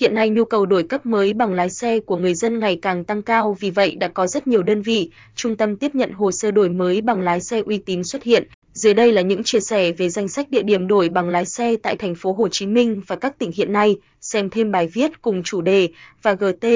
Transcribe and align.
Hiện 0.00 0.14
nay 0.14 0.30
nhu 0.30 0.44
cầu 0.44 0.66
đổi 0.66 0.82
cấp 0.82 1.06
mới 1.06 1.32
bằng 1.32 1.52
lái 1.52 1.70
xe 1.70 2.00
của 2.00 2.16
người 2.16 2.34
dân 2.34 2.58
ngày 2.58 2.78
càng 2.82 3.04
tăng 3.04 3.22
cao, 3.22 3.56
vì 3.60 3.70
vậy 3.70 3.94
đã 3.94 4.08
có 4.08 4.26
rất 4.26 4.46
nhiều 4.46 4.62
đơn 4.62 4.82
vị, 4.82 5.10
trung 5.34 5.56
tâm 5.56 5.76
tiếp 5.76 5.94
nhận 5.94 6.12
hồ 6.12 6.32
sơ 6.32 6.50
đổi 6.50 6.68
mới 6.68 7.00
bằng 7.00 7.20
lái 7.20 7.40
xe 7.40 7.62
uy 7.66 7.78
tín 7.78 8.04
xuất 8.04 8.22
hiện. 8.22 8.48
Dưới 8.72 8.94
đây 8.94 9.12
là 9.12 9.22
những 9.22 9.42
chia 9.44 9.60
sẻ 9.60 9.92
về 9.92 10.08
danh 10.08 10.28
sách 10.28 10.50
địa 10.50 10.62
điểm 10.62 10.86
đổi 10.86 11.08
bằng 11.08 11.28
lái 11.28 11.44
xe 11.44 11.76
tại 11.82 11.96
thành 11.96 12.14
phố 12.14 12.32
Hồ 12.32 12.48
Chí 12.48 12.66
Minh 12.66 13.02
và 13.06 13.16
các 13.16 13.38
tỉnh 13.38 13.50
hiện 13.54 13.72
nay. 13.72 13.96
Xem 14.20 14.50
thêm 14.50 14.72
bài 14.72 14.86
viết 14.86 15.22
cùng 15.22 15.42
chủ 15.42 15.60
đề 15.60 15.88
và 16.22 16.32
GT 16.32 16.66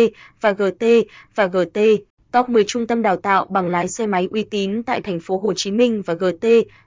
và 0.41 0.52
GT 0.52 0.84
và 1.34 1.46
GT. 1.46 1.79
Top 2.32 2.48
10 2.48 2.64
trung 2.64 2.86
tâm 2.86 3.02
đào 3.02 3.16
tạo 3.16 3.46
bằng 3.50 3.68
lái 3.68 3.88
xe 3.88 4.06
máy 4.06 4.29
uy 4.30 4.43
tín 4.43 4.82
tại 4.82 5.00
thành 5.00 5.20
phố 5.20 5.38
Hồ 5.38 5.52
Chí 5.54 5.70
Minh 5.70 6.02
và 6.06 6.14
GT 6.14 6.46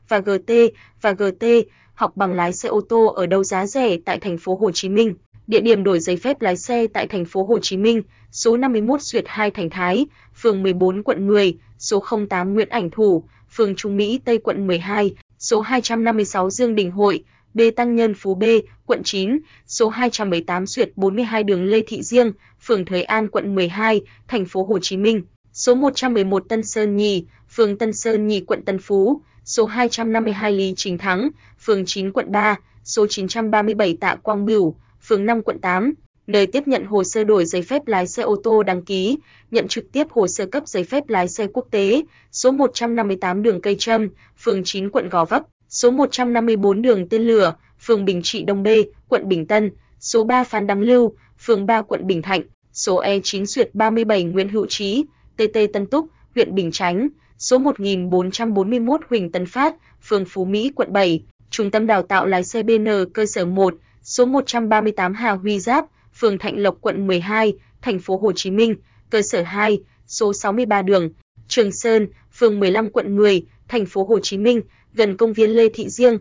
và 0.10 0.20
GT 0.20 0.54
và 1.02 1.12
GT. 1.12 1.46
Học 1.94 2.12
bằng 2.16 2.34
lái 2.34 2.54
xe 2.54 2.70
ô 2.70 2.82
tô 2.90 3.06
ở 3.06 3.26
đâu 3.26 3.44
giá 3.44 3.66
rẻ 3.66 3.98
tại 4.06 4.20
thành 4.20 4.38
phố 4.38 4.56
Hồ 4.56 4.72
Chí 4.72 4.90
Minh? 4.90 5.14
Địa 5.48 5.62
điểm 5.62 5.84
đổi 5.84 6.00
giấy 6.00 6.18
phép 6.18 6.42
lái 6.42 6.58
xe 6.58 6.88
tại 6.88 7.08
thành 7.08 7.26
phố 7.26 7.44
Hồ 7.44 7.60
Chí 7.60 7.78
Minh, 7.78 8.02
số 8.32 8.58
51 8.58 9.02
Duyệt 9.02 9.24
2 9.28 9.52
Thành 9.52 9.70
Thái, 9.70 10.06
phường 10.36 10.64
14 10.64 11.04
quận 11.04 11.28
10, 11.28 11.58
số 11.80 12.04
08 12.30 12.54
Nguyễn 12.54 12.70
Ảnh 12.70 12.90
Thủ, 12.90 13.24
phường 13.52 13.76
Trung 13.76 13.98
Mỹ 13.98 14.20
Tây 14.26 14.38
quận 14.38 14.68
12, 14.68 15.16
số 15.40 15.62
256 15.62 16.50
Dương 16.50 16.76
Đình 16.76 16.92
Hội, 16.92 17.24
B 17.54 17.62
Tăng 17.76 17.96
Nhân 17.96 18.14
Phú 18.14 18.36
B, 18.36 18.44
quận 18.86 19.04
9, 19.04 19.40
số 19.68 19.90
278 19.90 20.68
Duyệt 20.68 20.92
42 20.96 21.44
đường 21.44 21.66
Lê 21.66 21.82
Thị 21.88 22.04
Diêng, 22.04 22.32
phường 22.62 22.86
Thới 22.86 23.04
An 23.04 23.28
quận 23.28 23.56
12, 23.56 24.02
thành 24.28 24.46
phố 24.46 24.64
Hồ 24.64 24.80
Chí 24.82 24.98
Minh, 24.98 25.22
số 25.54 25.76
111 25.76 26.44
Tân 26.50 26.64
Sơn 26.64 26.98
Nhì, 26.98 27.26
phường 27.50 27.78
Tân 27.78 27.94
Sơn 27.94 28.28
Nhì 28.28 28.42
quận 28.42 28.66
Tân 28.66 28.80
Phú, 28.80 29.22
số 29.46 29.66
252 29.66 30.52
Lý 30.52 30.74
Chính 30.78 30.98
Thắng, 30.98 31.30
phường 31.60 31.86
9 31.86 32.12
quận 32.12 32.32
3, 32.32 32.56
số 32.84 33.08
937 33.08 33.98
Tạ 34.00 34.16
Quang 34.16 34.46
Bửu, 34.46 34.76
phường 35.08 35.26
5 35.26 35.42
quận 35.42 35.60
8, 35.60 35.94
nơi 36.28 36.48
tiếp 36.48 36.68
nhận 36.68 36.86
hồ 36.86 37.04
sơ 37.04 37.24
đổi 37.24 37.46
giấy 37.46 37.62
phép 37.62 37.88
lái 37.88 38.08
xe 38.08 38.24
ô 38.24 38.36
tô 38.44 38.64
đăng 38.64 38.86
ký, 38.86 39.18
nhận 39.52 39.68
trực 39.68 39.92
tiếp 39.92 40.08
hồ 40.10 40.28
sơ 40.28 40.46
cấp 40.46 40.68
giấy 40.68 40.84
phép 40.84 41.10
lái 41.10 41.28
xe 41.28 41.48
quốc 41.54 41.68
tế, 41.72 42.04
số 42.32 42.52
158 42.52 43.44
đường 43.44 43.62
Cây 43.62 43.76
Trâm, 43.80 44.10
phường 44.38 44.64
9 44.64 44.90
quận 44.90 45.10
Gò 45.10 45.26
Vấp, 45.26 45.44
số 45.70 45.92
154 45.92 46.82
đường 46.82 47.10
Tên 47.10 47.22
Lửa, 47.22 47.56
phường 47.80 48.06
Bình 48.06 48.22
Trị 48.24 48.44
Đông 48.44 48.64
B, 48.64 48.68
quận 49.08 49.30
Bình 49.30 49.46
Tân, 49.46 49.72
số 50.00 50.24
3 50.24 50.44
Phan 50.44 50.68
Đăng 50.68 50.82
Lưu, 50.82 51.14
phường 51.40 51.66
3 51.66 51.82
quận 51.82 52.08
Bình 52.08 52.22
Thạnh, 52.22 52.42
số 52.74 53.02
E9 53.02 53.46
Duyệt 53.46 53.70
37 53.74 54.24
Nguyễn 54.24 54.50
Hữu 54.50 54.66
Trí, 54.66 55.06
TT 55.38 55.60
Tân 55.74 55.86
Túc, 55.86 56.08
huyện 56.36 56.56
Bình 56.56 56.72
Chánh, 56.72 57.08
số 57.38 57.58
1441 57.58 59.02
Huỳnh 59.10 59.32
Tân 59.32 59.46
Phát, 59.46 59.76
phường 60.04 60.26
Phú 60.26 60.46
Mỹ, 60.46 60.72
quận 60.76 60.94
7, 60.94 61.24
Trung 61.50 61.72
tâm 61.72 61.88
đào 61.88 62.02
tạo 62.02 62.26
lái 62.26 62.44
xe 62.44 62.64
BN 62.64 62.88
cơ 63.14 63.26
sở 63.26 63.46
1, 63.46 63.76
số 64.08 64.26
138 64.26 65.14
Hà 65.14 65.32
Huy 65.32 65.60
Giáp, 65.60 65.86
phường 66.20 66.38
Thạnh 66.38 66.60
Lộc, 66.60 66.78
quận 66.82 67.08
12, 67.08 67.54
thành 67.82 68.00
phố 68.00 68.18
Hồ 68.18 68.32
Chí 68.32 68.52
Minh, 68.52 68.76
cơ 69.10 69.22
sở 69.22 69.42
2, 69.42 69.80
số 70.08 70.34
63 70.34 70.82
đường 70.82 71.10
Trường 71.48 71.72
Sơn, 71.72 72.08
phường 72.34 72.60
15 72.60 72.90
quận 72.90 73.16
10, 73.16 73.46
thành 73.68 73.86
phố 73.86 74.04
Hồ 74.04 74.20
Chí 74.20 74.38
Minh, 74.38 74.62
gần 74.94 75.18
công 75.18 75.34
viên 75.34 75.50
Lê 75.50 75.70
Thị 75.74 75.90
Diêng, 75.90 76.18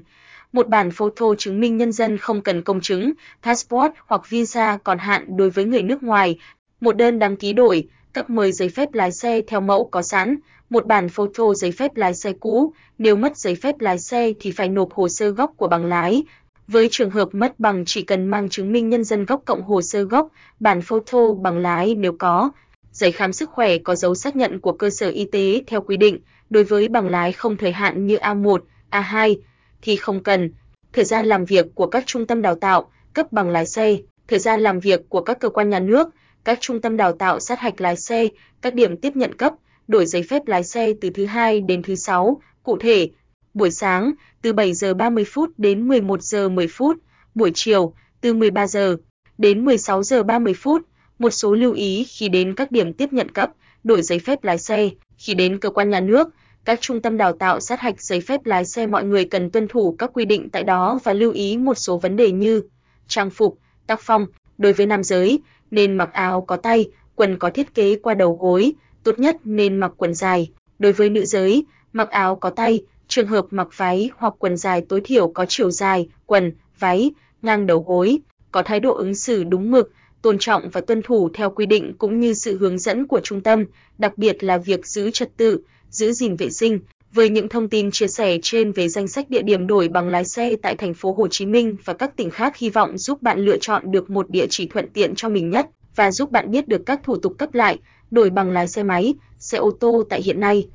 một 0.54 0.68
bản 0.68 0.92
photo 0.92 1.26
chứng 1.38 1.60
minh 1.60 1.78
nhân 1.78 1.92
dân 1.92 2.18
không 2.18 2.42
cần 2.42 2.62
công 2.62 2.82
chứng, 2.82 3.12
passport 3.44 3.92
hoặc 4.08 4.30
visa 4.30 4.78
còn 4.84 4.98
hạn 4.98 5.38
đối 5.38 5.50
với 5.50 5.66
người 5.66 5.82
nước 5.82 6.04
ngoài, 6.04 6.40
một 6.82 6.98
đơn 6.98 7.20
đăng 7.20 7.36
ký 7.36 7.54
đổi, 7.54 7.88
cấp 8.14 8.30
mới 8.30 8.52
giấy 8.52 8.70
phép 8.70 8.94
lái 8.94 9.12
xe 9.12 9.42
theo 9.48 9.62
mẫu 9.62 9.90
có 9.92 10.02
sẵn, 10.02 10.36
một 10.70 10.86
bản 10.88 11.10
photo 11.10 11.54
giấy 11.54 11.72
phép 11.72 11.96
lái 11.96 12.14
xe 12.14 12.34
cũ, 12.40 12.74
nếu 12.98 13.16
mất 13.16 13.38
giấy 13.38 13.56
phép 13.56 13.76
lái 13.80 14.00
xe 14.00 14.34
thì 14.40 14.52
phải 14.52 14.70
nộp 14.70 14.94
hồ 14.94 15.10
sơ 15.10 15.30
gốc 15.30 15.52
của 15.58 15.68
bằng 15.68 15.86
lái. 15.86 16.24
Với 16.68 16.88
trường 16.92 17.10
hợp 17.10 17.30
mất 17.32 17.60
bằng 17.60 17.84
chỉ 17.86 18.02
cần 18.02 18.28
mang 18.28 18.50
chứng 18.50 18.72
minh 18.72 18.90
nhân 18.90 19.04
dân 19.04 19.26
gốc 19.26 19.42
cộng 19.46 19.64
hồ 19.64 19.82
sơ 19.82 20.04
gốc, 20.04 20.28
bản 20.60 20.82
photo 20.82 21.34
bằng 21.34 21.58
lái 21.58 21.96
nếu 21.96 22.14
có, 22.20 22.52
giấy 22.92 23.12
khám 23.12 23.34
sức 23.34 23.50
khỏe 23.50 23.78
có 23.78 23.96
dấu 23.96 24.16
xác 24.16 24.36
nhận 24.36 24.60
của 24.60 24.72
cơ 24.72 24.90
sở 24.90 25.10
y 25.10 25.26
tế 25.26 25.64
theo 25.68 25.82
quy 25.82 25.98
định, 25.98 26.20
đối 26.50 26.64
với 26.64 26.88
bằng 26.88 27.10
lái 27.10 27.32
không 27.32 27.58
thời 27.58 27.72
hạn 27.72 28.08
như 28.08 28.18
A1, 28.18 28.58
A2 28.92 29.36
thì 29.82 29.96
không 29.96 30.24
cần. 30.24 30.52
Thời 30.94 31.06
gian 31.06 31.26
làm 31.26 31.46
việc 31.46 31.66
của 31.76 31.88
các 31.88 32.04
trung 32.06 32.28
tâm 32.28 32.42
đào 32.42 32.56
tạo, 32.56 32.92
cấp 33.14 33.32
bằng 33.32 33.50
lái 33.50 33.66
xe, 33.66 33.98
thời 34.28 34.40
gian 34.40 34.62
làm 34.62 34.80
việc 34.80 35.10
của 35.10 35.22
các 35.22 35.40
cơ 35.40 35.50
quan 35.50 35.70
nhà 35.70 35.80
nước, 35.80 36.10
các 36.44 36.58
trung 36.62 36.82
tâm 36.82 36.98
đào 36.98 37.12
tạo 37.12 37.40
sát 37.40 37.60
hạch 37.60 37.82
lái 37.82 37.96
xe, 37.96 38.28
các 38.62 38.74
điểm 38.74 38.98
tiếp 38.98 39.16
nhận 39.16 39.36
cấp, 39.36 39.54
đổi 39.88 40.06
giấy 40.06 40.24
phép 40.24 40.48
lái 40.48 40.64
xe 40.64 40.94
từ 41.02 41.10
thứ 41.10 41.26
hai 41.26 41.62
đến 41.62 41.84
thứ 41.84 41.96
sáu, 41.96 42.42
cụ 42.64 42.78
thể, 42.78 43.10
buổi 43.54 43.72
sáng 43.72 44.12
từ 44.42 44.54
7 44.54 44.74
giờ 44.74 44.94
30 44.94 45.24
phút 45.28 45.50
đến 45.58 45.88
11 45.88 46.22
giờ 46.22 46.50
10 46.50 46.68
phút, 46.68 46.98
buổi 47.36 47.52
chiều 47.56 47.94
từ 48.22 48.34
13 48.34 48.68
giờ 48.68 48.98
đến 49.38 49.66
16 49.66 50.04
giờ 50.04 50.24
30 50.24 50.54
phút. 50.54 50.82
Một 51.20 51.30
số 51.30 51.54
lưu 51.54 51.74
ý 51.74 52.04
khi 52.04 52.30
đến 52.30 52.56
các 52.56 52.72
điểm 52.72 52.94
tiếp 52.94 53.14
nhận 53.14 53.32
cấp, 53.32 53.52
đổi 53.84 54.02
giấy 54.02 54.20
phép 54.20 54.44
lái 54.44 54.58
xe, 54.58 54.90
khi 55.18 55.34
đến 55.34 55.60
cơ 55.60 55.70
quan 55.70 55.90
nhà 55.90 56.00
nước, 56.00 56.30
các 56.66 56.82
trung 56.82 57.02
tâm 57.02 57.18
đào 57.18 57.34
tạo 57.34 57.60
sát 57.60 57.80
hạch 57.80 58.02
giấy 58.02 58.22
phép 58.22 58.46
lái 58.46 58.66
xe 58.66 58.88
mọi 58.88 59.04
người 59.04 59.26
cần 59.26 59.50
tuân 59.50 59.68
thủ 59.68 59.96
các 60.00 60.12
quy 60.14 60.26
định 60.26 60.50
tại 60.50 60.64
đó 60.64 61.00
và 61.04 61.14
lưu 61.14 61.32
ý 61.32 61.58
một 61.58 61.78
số 61.78 61.98
vấn 61.98 62.16
đề 62.16 62.32
như 62.32 62.62
trang 63.08 63.30
phục, 63.30 63.58
tác 63.88 64.00
phong, 64.02 64.26
đối 64.58 64.74
với 64.74 64.86
nam 64.86 65.04
giới 65.04 65.40
nên 65.72 65.98
mặc 65.98 66.14
áo 66.14 66.42
có 66.42 66.58
tay, 66.58 66.90
quần 67.16 67.38
có 67.40 67.50
thiết 67.50 67.74
kế 67.74 67.96
qua 67.96 68.14
đầu 68.14 68.38
gối, 68.42 68.74
tốt 69.04 69.20
nhất 69.20 69.38
nên 69.44 69.78
mặc 69.78 69.92
quần 69.98 70.14
dài. 70.14 70.52
Đối 70.80 70.92
với 70.92 71.10
nữ 71.10 71.26
giới, 71.26 71.66
mặc 71.94 72.10
áo 72.10 72.36
có 72.36 72.50
tay, 72.50 72.84
trường 73.08 73.28
hợp 73.28 73.46
mặc 73.52 73.68
váy 73.76 74.10
hoặc 74.18 74.34
quần 74.40 74.58
dài 74.58 74.82
tối 74.90 75.02
thiểu 75.04 75.28
có 75.28 75.46
chiều 75.50 75.72
dài, 75.72 76.10
quần, 76.26 76.52
váy, 76.80 77.12
ngang 77.42 77.68
đầu 77.68 77.80
gối, 77.88 78.20
có 78.52 78.64
thái 78.64 78.80
độ 78.80 78.94
ứng 78.94 79.16
xử 79.16 79.44
đúng 79.44 79.72
mực, 79.72 79.92
tôn 80.22 80.38
trọng 80.40 80.70
và 80.70 80.82
tuân 80.82 81.02
thủ 81.02 81.30
theo 81.34 81.50
quy 81.50 81.66
định 81.66 81.94
cũng 81.98 82.20
như 82.20 82.34
sự 82.34 82.58
hướng 82.58 82.80
dẫn 82.80 83.08
của 83.08 83.20
trung 83.24 83.42
tâm, 83.42 83.66
đặc 83.98 84.18
biệt 84.18 84.44
là 84.44 84.58
việc 84.58 84.88
giữ 84.88 85.12
trật 85.12 85.38
tự, 85.38 85.60
giữ 85.90 86.12
gìn 86.12 86.36
vệ 86.36 86.50
sinh. 86.50 86.80
Với 87.14 87.30
những 87.30 87.50
thông 87.50 87.70
tin 87.70 87.92
chia 87.92 88.08
sẻ 88.08 88.38
trên 88.42 88.72
về 88.72 88.90
danh 88.90 89.08
sách 89.08 89.30
địa 89.30 89.42
điểm 89.42 89.68
đổi 89.68 89.88
bằng 89.88 90.10
lái 90.10 90.26
xe 90.26 90.56
tại 90.62 90.76
thành 90.76 90.94
phố 90.94 91.14
Hồ 91.14 91.28
Chí 91.28 91.46
Minh 91.46 91.76
và 91.86 91.94
các 91.94 92.16
tỉnh 92.16 92.30
khác 92.30 92.58
hy 92.58 92.70
vọng 92.70 92.98
giúp 92.98 93.22
bạn 93.22 93.40
lựa 93.40 93.58
chọn 93.58 93.92
được 93.92 94.10
một 94.10 94.30
địa 94.30 94.46
chỉ 94.50 94.68
thuận 94.68 94.90
tiện 94.90 95.16
cho 95.16 95.30
mình 95.30 95.50
nhất 95.50 95.68
và 95.96 96.12
giúp 96.12 96.32
bạn 96.32 96.52
biết 96.52 96.68
được 96.68 96.82
các 96.86 97.00
thủ 97.04 97.18
tục 97.18 97.34
cấp 97.38 97.54
lại, 97.54 97.78
đổi 98.12 98.30
bằng 98.30 98.52
lái 98.52 98.68
xe 98.68 98.84
máy, 98.84 99.14
xe 99.40 99.58
ô 99.58 99.72
tô 99.80 100.04
tại 100.10 100.22
hiện 100.22 100.40
nay. 100.40 100.68